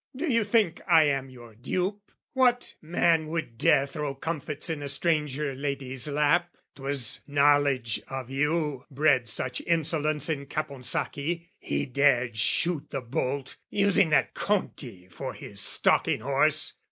"Do 0.15 0.25
you 0.27 0.43
think 0.43 0.81
I 0.87 1.03
am 1.03 1.29
your 1.29 1.53
dupe? 1.53 2.11
What 2.33 2.73
man 2.81 3.27
would 3.27 3.59
dare 3.59 3.85
"Throw 3.85 4.15
comfits 4.15 4.67
in 4.67 4.81
a 4.81 4.87
stranger 4.87 5.53
lady's 5.53 6.09
lap? 6.09 6.49
"'Twas 6.73 7.21
knowledge 7.27 8.01
of 8.07 8.27
you 8.31 8.85
bred 8.89 9.29
such 9.29 9.61
insolence 9.61 10.27
"In 10.27 10.47
Caponsacchi; 10.47 11.49
he 11.59 11.85
dared 11.85 12.35
shoot 12.35 12.89
the 12.89 13.01
bolt, 13.01 13.57
"Using 13.69 14.09
that 14.09 14.33
Conti 14.33 15.07
for 15.07 15.35
his 15.35 15.61
stalking 15.61 16.21
horse. 16.21 16.73